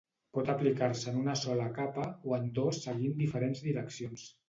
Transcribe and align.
Pot 0.37 0.47
aplicar-se 0.53 1.09
en 1.11 1.19
una 1.19 1.35
sola 1.43 1.69
capa, 1.77 2.09
o 2.33 2.37
en 2.41 2.51
dos 2.59 2.83
seguint 2.89 3.17
diferents 3.25 3.67
direccions. 3.71 4.31